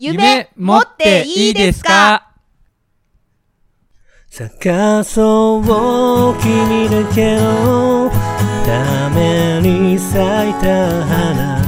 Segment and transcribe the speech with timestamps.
[0.00, 2.30] 夢持っていいですか？
[4.30, 5.62] 探そう
[6.40, 8.08] 君だけの
[8.64, 11.60] ために咲いた花。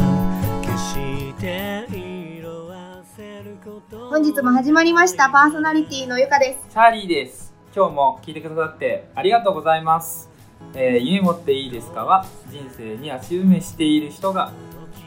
[0.62, 4.10] 決して色あせること。
[4.10, 5.28] 本日も始まりました。
[5.28, 6.72] パーソナリティのゆかです。
[6.72, 7.52] チャーリーです。
[7.74, 10.28] 今日も聞いてくださってありがとうございます、
[10.74, 14.52] えー夢持っていいですかは人生に足埋めしている人が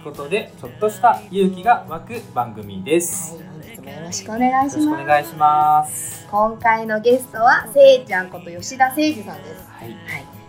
[0.04, 6.27] ことでちょっとした勇気が湧く番組です、はい本日もよろしくお願いしよろしくますお願いします。
[6.29, 9.70] 今回のゲストはせいちゃんこと吉田誠二さんです。
[9.70, 9.89] はい。
[9.89, 9.98] はい。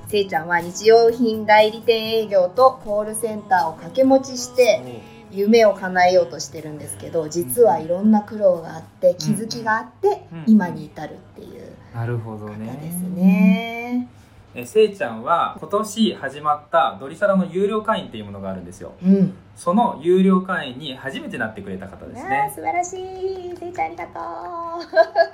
[0.09, 10.45] せいちゃんは日用品代理店営業とコールセンターを掛け持ちして夢を叶えようとしてるんですけど実はいろんな苦労があって気づきがあってうん。
[10.47, 11.73] 今に至るっていう。
[11.95, 14.09] なるほど方ねですね。
[14.57, 18.93] えせいちゃんは今年始まったドリサラの有料会員っていうものがあるんですよ。
[19.03, 19.35] うん。
[19.57, 22.53] その有料会員に初めてなってくれた方ですね。
[22.55, 23.57] 素晴らしい。
[23.57, 24.21] せいちゃんありがと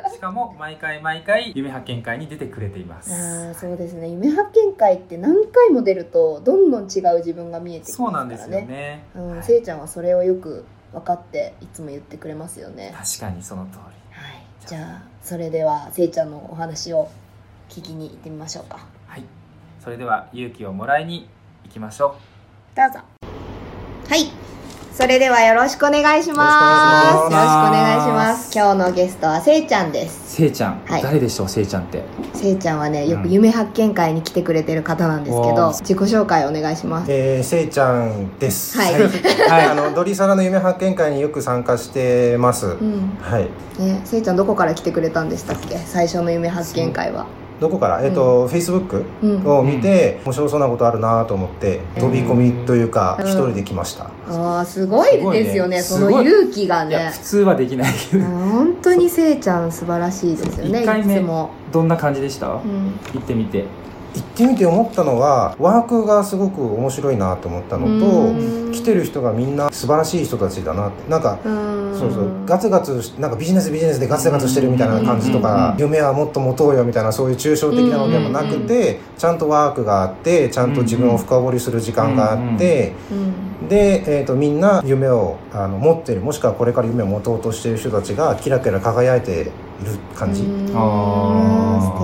[0.09, 0.11] う。
[0.15, 3.13] しかも毎回毎回夢発見会に出てくれています。
[3.13, 4.09] ああそうですね。
[4.09, 8.13] 夢発見会って何回も出るとどんどん違う自分が見えてきますからね。
[8.13, 9.05] そうなんですよね。
[9.15, 9.43] うんはい。
[9.43, 12.95] せいちゃんはそれをよく分かっていつも言ってくれますよね。
[12.97, 13.79] 確かにその通り。
[13.79, 14.45] はい。
[14.67, 15.11] じゃあ。
[15.23, 17.11] それではせいちゃんのお話を
[17.69, 18.77] 聞きに行ってみましょうか。
[18.77, 19.00] はい
[19.83, 21.29] それでは勇気をもらいに
[21.65, 22.17] 行きましょ
[22.77, 23.01] どうぞ。
[24.09, 24.31] はい。
[24.93, 27.15] それではよろしくお願いします。
[27.15, 28.53] よろしくお願いします。
[28.55, 30.35] 今日のゲストはせいちゃんです。
[30.35, 31.03] うせいちゃん、はい。
[31.03, 32.03] 誰でしょうせいちゃんって？
[32.35, 33.31] せいちゃんはねよくうん。
[33.31, 35.73] 夢発見会に来てくれてる方なんですけど、おー。
[35.81, 37.11] 自己紹介お願いします。
[37.11, 38.77] えー、せいちゃんです。
[38.77, 38.93] はい。
[39.49, 39.67] はい。
[39.67, 42.67] あのドリサラの夢発見会によく参加してます。
[42.67, 43.17] うん。
[43.23, 43.49] はい。
[43.83, 45.79] ね、せいちゃんどこから来てくれたんでしたっけ？
[45.79, 47.27] 最初の夢発見会は
[47.61, 48.03] どこから？
[48.03, 49.47] えっ、と、フェイスブックうん。
[49.47, 53.27] を見て、面白そうなことあるなと思って飛び込みというかうん。
[53.27, 54.11] 一人で来ました。
[54.29, 55.77] あーすごいですよね。
[55.77, 57.93] ねの勇気がいやね普通はできない。
[58.11, 63.65] けどうん本当にせいちゃん素晴らしいですよね一回目も、どんな感じでした、うん、行ってみて
[64.15, 68.71] 行ってみて思ったのはワークがすごく面白いなと思ったのうん。
[68.71, 71.11] と、来てる人がみんな素晴らしい人たちだなって。
[71.11, 71.39] なんか。
[71.45, 71.97] うん。
[71.99, 72.31] そうそう。
[72.47, 86.21] ガツガツしなんかビジネスビジネスでガツガツしてるみたいな感じとか夢はもっと持とうよみたいなそういう抽象的なのでもなくてちゃんとワークがあってちゃんと自分を深掘りする時間があってうんで、えー、とみんな夢をあの持ってる。
[86.21, 89.53] もしくはこれから夢を持とうとしている人たちがキラキラ輝いている
[90.17, 90.43] 感じ。
[90.43, 91.60] ー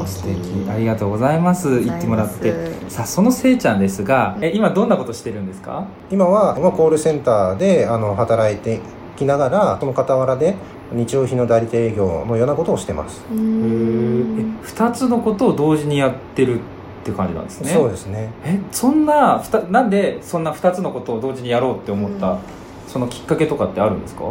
[0.06, 0.42] 素敵。
[0.42, 0.70] 素敵。
[0.70, 1.80] ありがとうございます。
[1.80, 2.54] 言ってもらって。
[2.88, 5.86] さあそのせいちゃんですがえ今どんなことしてるんですか？
[6.10, 8.80] 今は、まあ、コールセンターであの働いて
[9.16, 10.54] きながらその傍らで
[10.92, 16.62] 日用品の代理店営業のようなことをしてます、うへんえ2つのことを同時にやってるっ
[17.04, 17.70] て感じなんですね。
[17.70, 18.30] そうですね。
[18.44, 22.38] えそんななんでそんな2つのことを同時にやろうって思った、うん。
[22.86, 24.24] そのきっかけとかってあるんですか、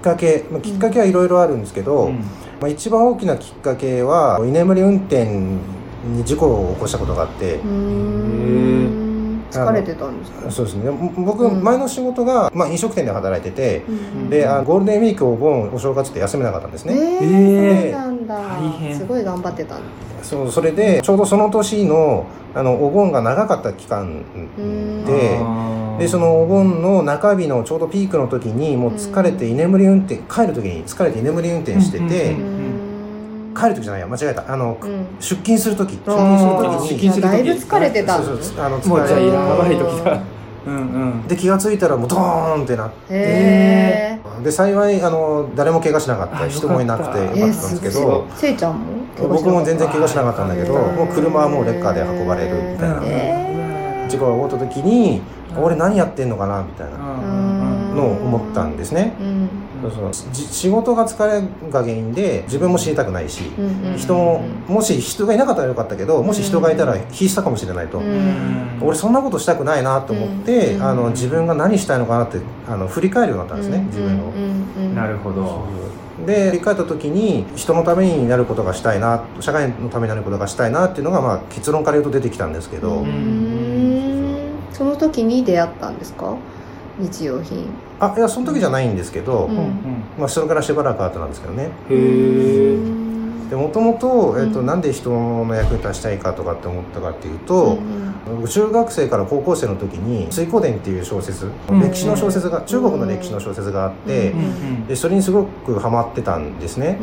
[0.00, 2.16] かけ、まあ、きっかけはいろいろあるんですけど、うん。
[2.60, 5.24] まあ、一番大きなきっかけは居眠り運転
[6.04, 8.89] に事故を起こしたことがあって、うん
[9.50, 10.90] 疲れてたんですかそうですね。
[11.16, 11.62] 僕、うん。
[11.62, 14.30] 前の仕事が、まあ、飲食店で働いてて、うん。
[14.30, 18.34] であゴールデンウィークお盆お正月って休めなかったんですね、ええー、そうなんだ。
[18.38, 18.96] 大変。
[18.96, 19.84] すごい頑張ってたんだ。
[20.22, 24.24] そうそれでちょうどその年のあのお盆が長かった期間
[24.58, 25.04] うん。
[25.04, 25.40] で
[25.98, 32.59] でそのお盆の中日のちょうどピークの時にもう疲れて居眠り運転帰る時に疲れて居眠り運転してて、うんうん
[33.60, 34.52] 帰る時じゃないや間違えた。
[34.52, 35.06] あの、うん。
[35.20, 35.92] 出勤する時。
[35.92, 38.18] 出勤する時に出勤する時だいぶ疲れてた。
[38.18, 39.56] のそうそうあのもうじゃあ疲れや。
[39.56, 40.22] ばい時だ。
[40.66, 40.78] うんう
[41.24, 41.28] ん。
[41.28, 42.94] で気が付いたらもうドーンってなって。
[43.10, 46.48] へで幸いあの誰も怪我しなかっあた。
[46.48, 48.06] 人もいなくてよかったんですけすごい。
[48.06, 49.28] どせいちゃんも？
[49.28, 53.00] 僕も全然怪我しなかったんだけどもう車はもうレッカーで運ばれるみたいな。
[53.04, 55.20] へ事故が起こった時に
[55.56, 56.98] 俺何やってんのかなみたいなう
[57.92, 57.96] ん。
[57.96, 59.14] のを思ったんですね。
[59.20, 59.48] うん
[59.94, 68.00] そうそ仕事が疲れが原因で自分も死にたくないしうんうん人ももし人がいなかったらよかったけどもし人がいたら必死たかもしれないと。
[68.82, 74.30] 俺そんなことしたくないなと思って、うんあの自分が何したいのかなってあの振り返るようになったんですね、自分を。
[74.30, 74.94] うんうん。
[74.94, 75.64] なるほど。
[76.26, 83.04] で振り返った時に人のためになることがしたいな社会のためになることがしたいなっていうのが、まあ、結論から言うと出てきたんですけど、
[84.72, 86.36] その時に出会ったんですか？
[87.00, 87.66] 日用品。
[87.98, 89.56] あいやその時じゃないんですけど、うん。
[89.56, 89.74] うん。
[90.18, 91.64] まあ、それからしばらく後なんですけどね。
[91.64, 92.78] へえ
[93.50, 94.66] でもともと,、えっとうん。
[94.66, 97.78] なんで人の役に立ちたいかとかって思ったかっていうと、
[98.48, 101.80] 中学生から高校生の時に「水光伝」っていう小説、うん。
[101.80, 106.98] 歴史の小説が中国の歴史の小説があって、うんうんでそれにすごくハマってたんですね、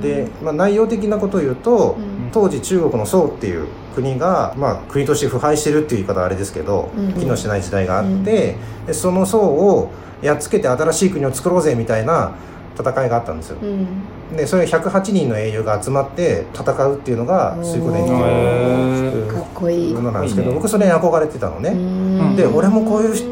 [0.00, 2.30] で、まあ、内容的なことを言うと、うん。
[2.32, 7.12] 当時中国の宋っていう国が、まあ、国として腐敗してるっていう言い方はあれですけど、うん。
[7.14, 8.56] 機能してない時代があって、
[8.86, 9.90] でその宋を
[10.22, 12.34] やっつけて新しい国を作ろうぜみたいな
[12.76, 13.58] 戦いがあったんですよ。
[13.62, 13.86] うん。
[14.36, 22.36] でそれ108人の英雄が集まって戦うっていうのが水湖伝ってへいうーかっこいいものなんですけど僕それに憧れてたのね、うん。
[22.36, 23.24] で俺もこういうし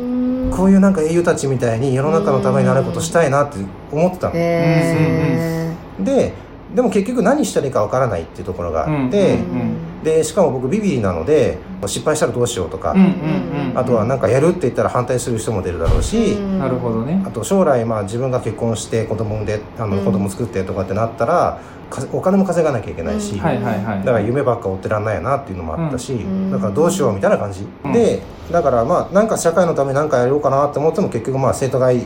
[0.57, 3.59] こういうなんか英雄たちみたいに世の中のためになることしたいなって
[3.93, 6.33] 思ってたの、へで
[6.75, 9.77] でも結局何したらいいかわからないっていうところがあって、ーうん
[10.07, 13.79] でしかも僕ビビリなので失敗したらどうしようとか、うんうんうん。
[13.79, 16.59] あとはなんかやるって言ったら反対する人も出るだろうし、うん。
[16.61, 17.25] なるほどね。
[17.27, 20.05] あと将来まあ自分が結婚して子供産んであのうん。
[20.05, 21.61] 子供作ってとかってなったら
[21.91, 23.41] かお金も稼がなきゃいけないし、うん。
[23.41, 26.53] はいはいはいだから夢ばっか追ってらんないなっていうのもあったし、ん。
[26.53, 27.93] だからどうしようみたいな感じ、うん。
[27.93, 28.23] で
[28.53, 31.97] だからまあなんか社会のために何かやろうかなって思っても結局まあ生徒会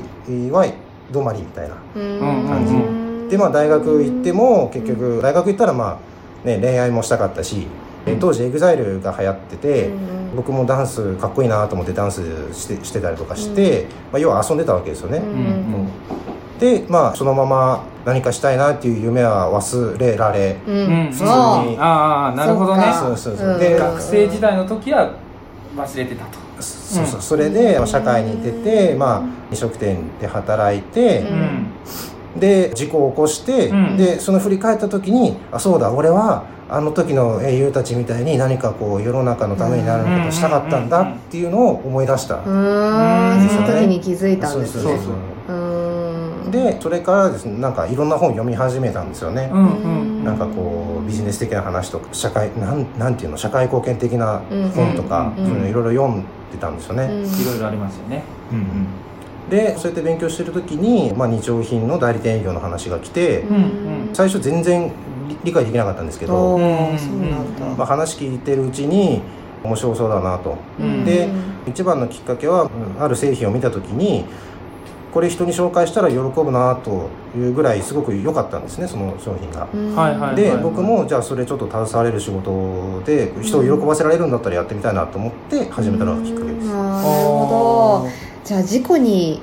[0.50, 0.64] は
[1.12, 2.48] 止まりみたいなうん。
[2.48, 2.99] 感じ
[3.30, 6.00] でまあ大学行っても結局大学行ったらま
[6.44, 7.66] あね恋愛もしたかったし
[8.06, 9.90] え当時 EXILE が流行ってて、
[10.34, 12.22] 僕もダンスかっこいいなと思ってダンス
[12.54, 15.88] してしてたりとかして、まあ、要は遊んでたわけですよね、うん
[16.58, 21.08] でまあそのまま何かしたいなっていう夢は忘れられううん。
[21.08, 21.28] ん普通に。
[21.78, 22.82] ああなるほどね。
[22.92, 23.16] そうか。
[23.16, 25.14] そうそうで学生時代の時は
[25.74, 26.38] 忘れてたと。
[26.60, 27.22] そうそう。
[27.22, 31.66] それでまあ社会に出て、まあ、飲食店で働いて、うん
[32.38, 33.96] で事故を起こして、うん。
[33.96, 43.48] でその振り返った時にあそうだ俺はあの時の英雄たちみたいに何かこう世の中のためになることをしたかったんだっていうのを思い出した、うーん。
[43.48, 44.82] その時に気づいたんですね。
[44.82, 45.12] そうそう
[45.48, 46.50] うーん。
[46.52, 50.24] でそれからですねなんかいろんな本読み始めたんですよね、うんうん。
[50.24, 54.42] なんかこうビジネス的な話とか社会なんなんていうの社会貢献的な
[54.74, 57.24] 本とか、うんそういうのいろいろ読んでたんですよね、うん。
[57.24, 58.22] いろいろありますよね。
[58.52, 58.86] うん
[59.50, 64.10] でそうやって勉強してる時に、まあ、日用品の代理店営業の話が来て、うんうん。
[64.14, 64.90] 最初全然
[65.28, 66.58] 理理解できなかったんですけおど、
[67.76, 69.20] まあ、話聞いてるうちに
[69.62, 70.56] 面白そうだなと。
[70.78, 71.04] うん。
[71.04, 71.28] で
[71.66, 72.66] 一番のきっかけはう
[72.98, 74.24] んある製品を見た時に
[75.12, 79.66] これ人に紹介したら喜ぶなというぐらいすごく良かったんですねその商品が。
[79.74, 80.36] うんはいはい。
[80.36, 86.66] で僕もじゃあそれちょっと携われる仕事で人を喜ばせられるんだったらやってみたいなと思って始めたのがきっかけです。
[86.66, 86.72] うん。
[86.72, 89.42] なるほどじゃあ事故に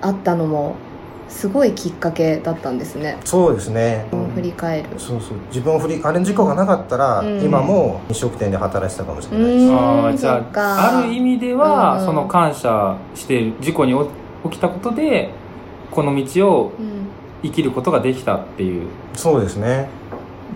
[0.00, 0.76] あったのも
[1.28, 3.18] すごいきっかけだったんですね。
[3.24, 4.06] そうですね。
[4.34, 4.88] 振り返る。
[4.98, 5.38] そうそう。
[5.48, 7.42] 自分を振りあれの事故がなかったら、うん。
[7.42, 9.64] 今も飲食店で働いてたかもしれないです。
[9.64, 9.76] うん。
[9.76, 12.06] ああじゃあある意味では、うん。
[12.06, 13.94] その感謝している事故に
[14.44, 15.30] 起きたことで
[15.90, 17.08] この道をうん。
[17.40, 18.88] 生きることができたっていう。
[19.14, 19.88] そうですね。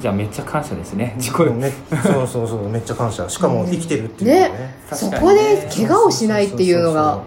[0.01, 1.45] じゃあめっちゃ感謝ですね事故。
[1.45, 2.69] めそうそうそう。
[2.69, 3.29] めっちゃ感謝。
[3.29, 4.75] しかも生きてるっていうのね。
[4.91, 7.21] そこで怪我をしないっていうのが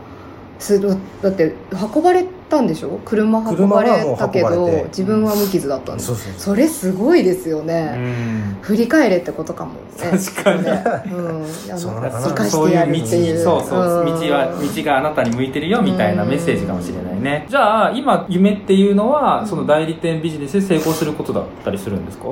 [0.59, 0.79] す
[1.21, 1.53] だって
[1.95, 2.99] 運ばれたんでしょ？
[3.03, 6.07] 車運ばれたけど自分は無傷だったんです。
[6.07, 6.39] そうそうそう。
[6.39, 8.57] それすごいですようね、ん。
[8.61, 9.79] 振り返れってことかもね。
[9.97, 10.63] 確かに。
[10.63, 10.83] ね。
[11.11, 11.43] うん。
[11.43, 12.21] あかな。
[12.21, 13.43] 生かしてやるっていう。
[13.43, 22.25] そうそう、ん道は道があなたに向いてるよみたいなメッセージかもしれないね、じゃあ今夢っていうのは、うんその代理店ビジネスで成功することだったりするんですか？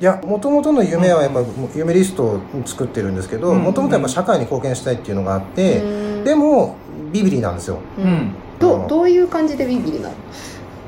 [0.00, 1.42] いやもともとの夢はやっぱ
[1.74, 3.62] 夢リストを作ってるんですけどうん。
[3.62, 5.86] もともとやっぱ社会に貢献したいっていうのがあって、う
[6.20, 6.24] ん。
[6.24, 6.76] でも
[7.14, 7.78] ビビリなんですよ。
[7.96, 8.32] うん。
[8.58, 10.14] どどういう感じでビビリなの？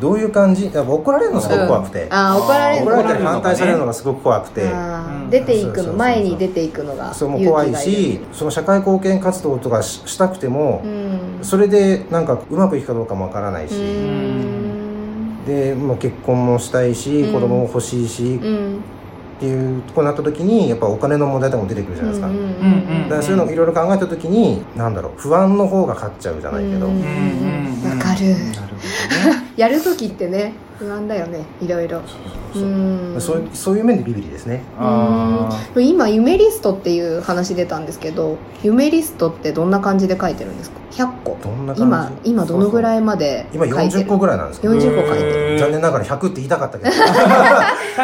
[0.00, 0.69] どういう感じ？
[0.75, 4.69] 怒られるのすごく怖くて、ああ怒られるの怒られたり反対されるのがすごく怖くて、うん。
[4.75, 11.38] あー出ていくの前に出ていくのがそれも怖いしその社会貢献活動とかししたくてもうん。
[11.43, 15.44] それでなんかうまくいくかどうかもわからないし、うん。
[15.46, 17.33] で、まあ、結婚もしたいし、うん。
[17.33, 18.80] 子供も欲しいし、うん
[19.37, 27.99] っていうとこになった時にやっぱお金の問題とかも出てくるじゃないですか、うんうんうんだからそういうのいろいろ考えた時になんだろう不安の方が勝っちゃうじゃないけど、うんうんうん。
[27.99, 28.31] わかる。
[28.31, 29.47] なるほどね。
[29.57, 32.02] やる時ってね不安だよねいろいろ。
[32.54, 32.59] う。
[32.59, 33.21] ん。
[33.21, 34.62] そういうそういう面でビビリですね。
[34.78, 35.87] あうん。
[35.87, 41.38] 今夢リストっていう話出たんですけど夢リストってどんな感じで書いてるんですか？100個。
[41.42, 41.83] どんな感じ？
[41.83, 44.75] 今今どのぐらいまで書今いてる？40個ぐらいなんですけど。
[44.75, 45.59] 40個書いてる。
[45.59, 46.90] 残念ながら100って言いたかったけど。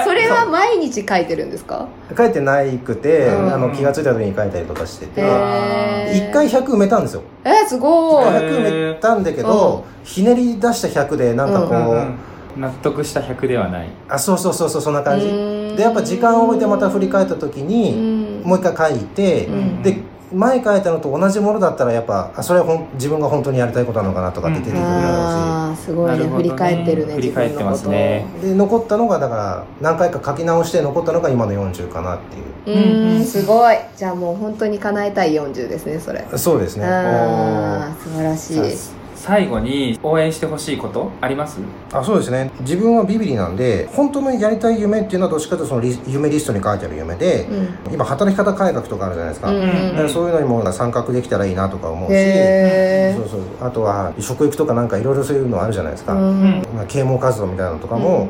[0.05, 1.87] それは毎日書いてるんですか？
[2.17, 3.55] 書いてないくて、うん。
[3.55, 5.21] あの気が付いた時に書いたりとかしてて。
[5.21, 6.31] へー。
[6.31, 7.23] 1回100埋めたんですよ。
[7.45, 8.25] えー、すごい。
[8.25, 12.15] へー100埋めたんだけど、ひねり出した100でなんかこう、うんうん
[12.57, 13.89] 納得した100ではない。
[14.09, 15.27] あそうそうそうそうそんな感じ。
[15.27, 15.31] う
[15.73, 18.43] んでやっぱ時間を置いてまた振り返った時うに、ん。
[18.43, 19.83] もう一回書いて、うん。
[19.83, 19.97] で
[20.35, 26.25] 前書いたのと同じものだったらやっぱあそれはほん自分が本当にやりたいことなのかなとかって出てくるだろうし、ああすごいね。
[26.25, 26.31] ね。
[26.31, 28.27] 振り返ってるね振り返ってますね。
[28.43, 32.45] で残ったのがだから何回か書き直して残ったのが今の40かなっていう。
[32.65, 33.77] ううんうんんすごい。
[33.97, 36.25] じゃあもう本当に叶えたい40ですねそれ。
[36.37, 36.87] そうですね。
[36.87, 38.77] ああ素晴らしい。
[38.77, 41.61] さ最後に応援してほしいことあります？
[41.93, 42.51] あそうですね。
[42.63, 47.95] 自分はビビリなんで本当のやりたい夢っていうのはどっちかというとそのリ夢リストに書いてある夢で、うん。
[47.95, 56.67] 今働き方改革とかあるじゃないですか,、うんうんだからそういうのにも参画できたらいいなとか思うしへそうそうあとは食育とかなんかいろいろそういうのあるじゃないですか、ーうん。
[56.75, 58.29] まあ、啓蒙活動みたいなのとかも、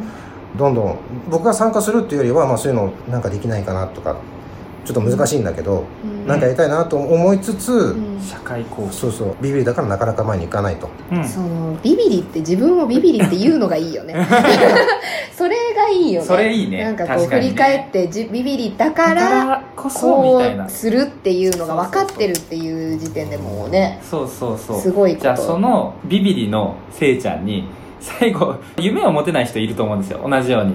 [0.58, 0.99] どんどん
[1.30, 4.18] 僕が参加するっていうよりは、まあ、そういうのなんかできないかなとか
[4.84, 6.26] ちょっと難しいんだけど、うん。
[6.26, 8.20] なんかやりたいなと思いつつ、うん。
[8.20, 9.36] 社会貢献そうそう。
[9.40, 10.90] ビビリだからなかなか前に行かないと。
[11.10, 11.24] うん。
[11.24, 14.14] そのビビリって自分をビビリって言うのがいいよね。
[15.36, 16.26] それがいいよね。
[16.26, 16.84] それいいね。
[16.84, 24.80] なんかこう振り返ってじビビリだかららこそするっていうのが分かってるっていう時点でもうねそうそうそう。
[24.80, 25.22] すごいこと。
[25.22, 27.68] じゃあそのビビリのせいちゃんに
[28.00, 30.28] 最後夢を持てない人いると思うんですよ。
[30.28, 30.74] 同じように、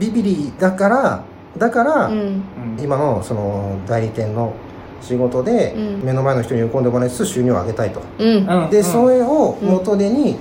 [0.00, 1.22] ビビリだから
[1.56, 2.44] だから、うんうん
[2.78, 4.54] 今のその代理店の
[5.00, 6.02] 仕事でうん。
[6.02, 8.46] 目の前の人に喜んでもらいつつ収入を上げたいと、うん。
[8.46, 8.68] で、うん。
[8.70, 8.84] うん。
[8.84, 10.36] それを元手にい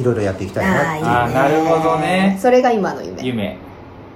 [0.00, 1.06] いろいろやっていきたいなっていう。
[1.06, 2.38] あーなるほどね。
[2.40, 3.22] それが今の夢。
[3.22, 3.56] 夢。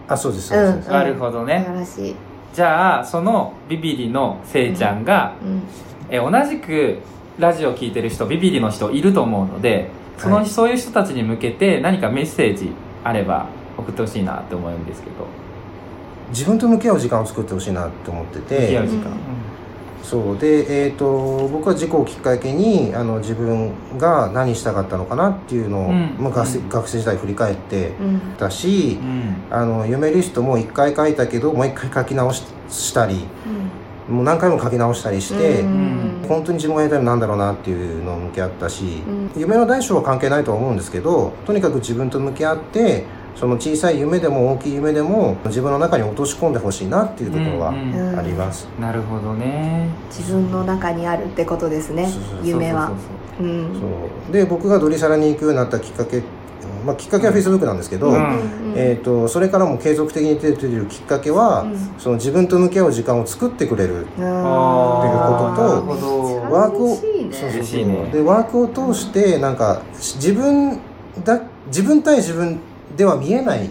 [0.08, 0.92] あそうですそうです、そうですうん。
[0.94, 2.16] なるほどね、素晴らしい、
[2.54, 5.62] じゃあそのビビリのせいちゃんが、うん。
[6.08, 6.98] え同じく
[7.38, 12.70] ラジオ聞いてる人ビビリの人いると思うのでその、はいそういう人たちに向けて何かメッセージ
[13.04, 13.46] あれば
[13.76, 15.26] 送ってほしいなって思うんですけど
[16.30, 18.60] 自分と向き合う時間を作ってほしいなって思ってて。
[18.60, 19.46] 向き合う時間、うん
[20.06, 20.38] そう。
[20.38, 26.16] でえっ、と僕は事故をきっかけにあの自分が何したかったのかなっていうのを、うん。
[26.18, 26.68] まあ、学生うん。
[26.68, 28.20] 学生時代振り返ってうん。
[28.38, 29.36] たし、うん。
[29.50, 33.26] あの夢リストも一回書いたけどもう一回書き直ししたり
[34.08, 36.24] もう何回も書き直したりして、うん。
[36.28, 39.30] 本当に自分がやりたいのなんだろうなっていうのを向き合ったし、うん。
[39.36, 43.04] 夢の大小は関係ないとは思うんですけどとにかく自分と向き合って
[43.36, 48.18] その小さい夢でも大きい夢でも自分の中に落とし込んでほしいなっていうところはうんうん。
[48.18, 49.88] あります、なるほどね。
[50.08, 52.88] 自分の中にあるってことですねそうそうそう夢は。
[52.88, 52.96] そう。
[53.38, 53.80] そううん。
[53.80, 53.86] そ
[54.30, 56.22] うで僕がドリサラに行くようになったきっかけ、
[56.86, 58.72] まあ、きっかけはフェイスブックなんですけど、うん。
[58.74, 61.76] えー、とそれからも継続的に出てるきっかけは、うん。
[61.98, 65.58] その自分と向き合う時間を作ってくれるああー。
[65.58, 66.54] なるほど。
[66.54, 67.50] ワークをそうそう。
[67.50, 68.10] 嬉しいね。
[68.12, 70.80] でワークを通してなんか自分
[71.24, 72.60] だ自分対自分
[72.96, 73.68] では見えない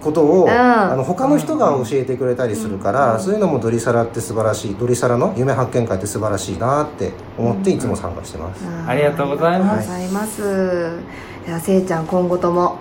[0.00, 9.90] ことを、うんあの他の人が教えてくれたりするから、うんそういうのもドリサラって素晴らしいドリサラの夢発見会って素晴らしいなって思っていつも参加してます、ありがとうございます。
[9.92, 10.98] ありがとうございます。
[11.46, 12.78] じゃあせいちゃん今後とも。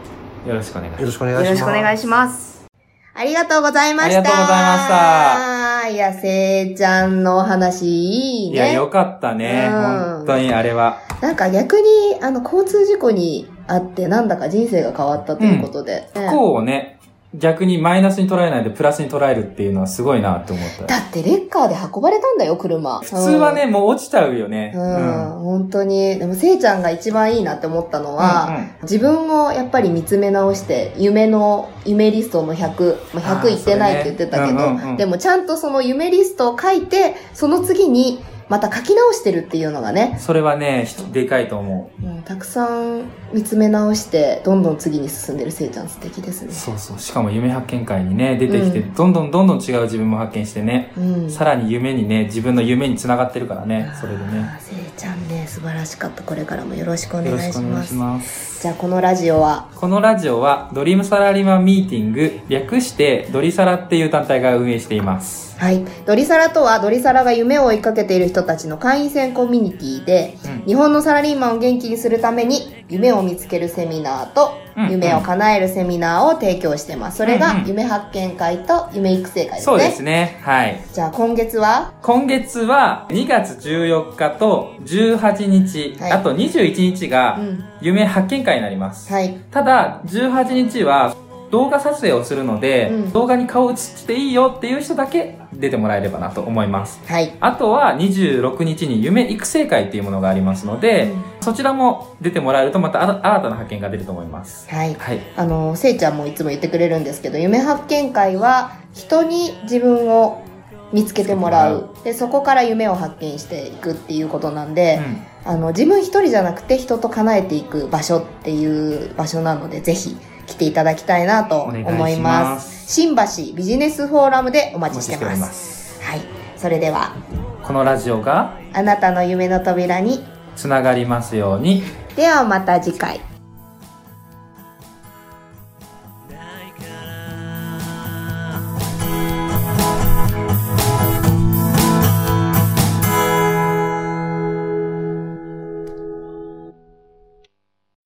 [0.47, 1.01] よろしくお願いします。
[1.01, 2.65] よろしくお願いしよます。
[3.13, 4.19] ありがとうございました。
[4.19, 5.89] ありがとうございました。
[5.89, 9.81] いやせいちゃんのお話いいいやねよかったね、うん。
[10.17, 10.99] 本当にあれは。
[11.19, 16.99] なんか逆にあの交通事故にあってなんだか人生が変わったということで、不ね幸をね
[17.35, 20.85] 逆にマイナスに捉えないでプラスに捉えるっていうのはすごいなって思った。
[20.87, 23.01] だってレッカーで運ばれたんだよ車。
[23.01, 24.73] 普通はね、もう落ちちゃうよね。
[24.75, 26.17] うん、本当に。
[26.17, 28.69] でも、せいちゃんが一番いいなって思ったのは、うんうん。
[28.81, 34.63] 自分をやっぱり見つめ直して、夢の、夢リストの100、まあ、あー100いってないって言ってたけど、ね。
[34.63, 34.97] うんうんうん。
[34.97, 42.01] でもちゃんとその夢リストを書いて、その次にまた書き直してるっていうのがね、それはねでかいと思う。
[42.01, 46.51] もうたくさん見つめ直して、どんどん次に進んでるせいちゃん素敵ですね。
[46.51, 46.99] そうそう。
[46.99, 48.93] しかも夢発見会にね出てきて、うん。
[48.93, 51.29] どんどんどんどん違う自分も発見してね、うん。
[51.29, 54.59] さらに夢にね自分の夢につながってるからねそれでね
[54.99, 56.23] ちゃんね、素晴らしかった。
[56.23, 58.61] これからもよろしくお願いします。
[58.61, 65.57] じゃあ、このラジオは、このラジオはドリームサラリーマンミーティング略してドリサラっていう団体が運営しています。
[65.57, 65.85] はい。
[66.05, 70.65] ドリサラとは、ドリサラが夢を追いかけている人たちの会員制コミュニティで、うん。
[70.65, 77.17] 日本のサラリーマンを元気にするために、夢を見つけるセミナーと、うん夢を叶えるセミナーを提供してます。
[77.17, 79.63] それが夢発見会と夢育成会ですね。
[79.63, 87.63] そうですねはいじゃあ、今月は、今月は2月14日と18日、はいあと21日がうん。
[87.81, 89.37] 夢発見会になります、はい。
[89.51, 91.15] ただ18日は
[91.51, 93.11] 動画撮影をするので、うん。
[93.11, 97.01] 動画に顔映っていいよっていう人だけ出てもらえればなと思います。
[97.07, 97.35] はい。
[97.39, 101.23] あとは26日に夢育成会っていうものがありますので、うん。
[101.41, 104.69] そちらも出てもらえるとまたあ新たな発見が出ると思います。
[104.69, 104.93] はい。
[104.95, 105.19] はい。
[105.35, 110.43] あの、せいちゃんもいつも言ってくれるんですけど、夢発見会は、人に自分を
[110.91, 111.89] 見つけてもらう。
[112.03, 114.99] で、そこから夢を発見していくっていうことなんで、
[115.45, 120.17] あの自分一人じゃなくて人と叶えていく場所っていう場所なのでぜひ
[120.49, 122.91] 来ていただきたいなと思います。
[122.91, 126.01] 新橋ビジネスフォーラムでおお待ちしてますます。
[126.01, 126.21] はい。
[126.57, 127.15] それでは
[127.63, 130.25] このラジオがあなたの夢の扉に
[130.55, 131.83] つながりますように。
[132.15, 133.21] ではまた次回